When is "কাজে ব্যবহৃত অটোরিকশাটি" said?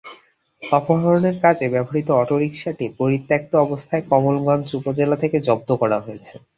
1.41-2.85